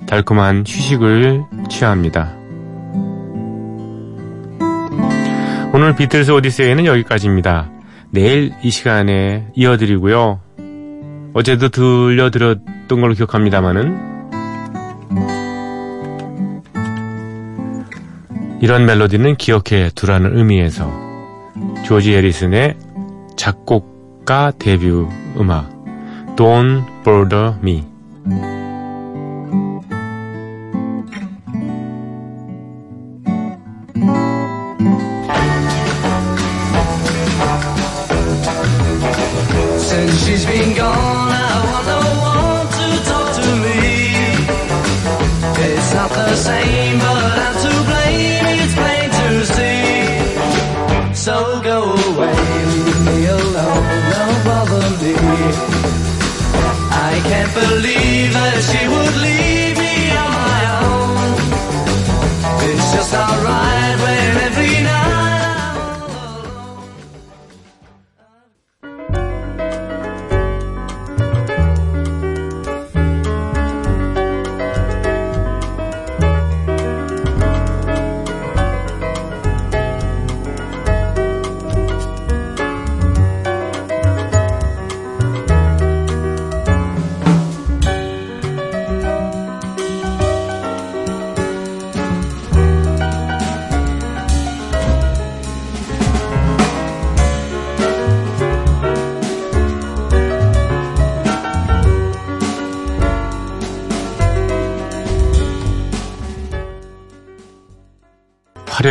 달콤한 0.07 0.64
휴식을 0.66 1.44
취합니다. 1.68 2.35
오늘 5.73 5.94
비틀스 5.97 6.31
오디세이는 6.31 6.87
여기까지입니다. 6.87 7.71
내일 8.11 8.53
이 8.62 8.71
시간에 8.71 9.49
이어드리고요. 9.55 10.40
어제도 11.35 11.69
들려드렸던 11.69 13.01
걸로 13.01 13.14
기억합니다만은 13.14 14.19
이런 18.61 18.87
멜로디는 18.87 19.37
기억해 19.37 19.91
두라는 19.95 20.37
의미에서 20.37 20.91
조지 21.85 22.14
해리슨의 22.14 22.77
작곡가 23.37 24.51
데뷔 24.59 24.91
음악 25.38 25.71
Don't 26.37 26.85
Bother 27.05 27.55
Me 27.62 27.85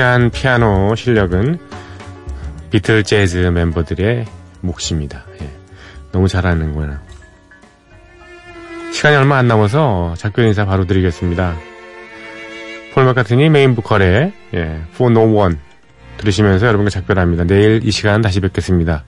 화려한 0.07 0.29
피아노 0.31 0.95
실력은 0.95 1.59
비틀 2.71 3.03
재즈 3.03 3.37
멤버들의 3.37 4.25
몫입니다. 4.61 5.25
예. 5.41 5.49
너무 6.11 6.27
잘하는구나. 6.29 7.01
시간이 8.93 9.17
얼마 9.17 9.37
안 9.37 9.47
남아서 9.47 10.13
작별 10.17 10.45
인사 10.45 10.65
바로 10.65 10.85
드리겠습니다. 10.85 11.57
폴 12.93 13.05
마카트니 13.05 13.49
메인 13.49 13.75
보컬의 13.75 14.31
예, 14.53 14.81
For 14.93 15.11
No 15.11 15.37
One 15.37 15.57
들으시면서 16.17 16.67
여러분과 16.67 16.89
작별합니다. 16.89 17.43
내일 17.43 17.81
이 17.83 17.91
시간 17.91 18.21
다시 18.21 18.39
뵙겠습니다. 18.39 19.03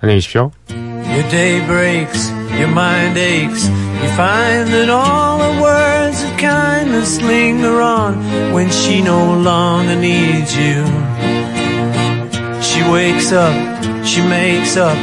안녕히 0.00 0.18
계십시오. 0.18 0.52
Your 0.70 1.28
day 1.28 1.66
breaks, 1.66 2.32
your 2.52 2.70
mind 2.70 3.18
aches. 3.18 3.68
You 3.68 4.12
find 4.12 4.70
that 4.70 4.88
all 4.88 5.38
the 5.38 5.58
of 5.60 5.95
kindness 6.38 7.20
linger 7.20 7.80
on 7.80 8.52
when 8.52 8.70
she 8.70 9.02
no 9.02 9.38
longer 9.38 9.96
needs 9.96 10.56
you. 10.56 10.84
She 12.62 12.82
wakes 12.90 13.32
up, 13.32 13.54
she 14.04 14.20
makes 14.20 14.76
up, 14.76 14.96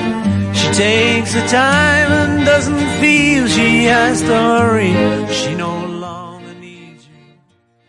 she 0.53 0.67
takes 0.73 1.33
the 1.33 1.45
time 1.47 2.11
and 2.11 2.45
doesn't 2.45 3.01
feel 3.01 3.47
she 3.47 3.85
has 3.85 4.21
to 4.21 4.27
hurry. 4.27 4.93
She 5.33 5.55
no 5.55 5.72